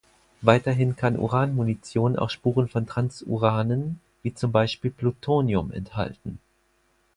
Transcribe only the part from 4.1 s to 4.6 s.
wie zum